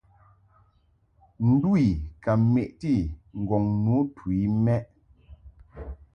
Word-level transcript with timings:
Ndu 1.49 1.69
I 1.87 1.89
ka 2.23 2.31
meʼti 2.53 2.93
ŋgɔŋ 3.39 3.63
nu 3.83 3.95
tu 4.15 4.25
i 4.43 4.45
mɛʼ. 4.65 4.83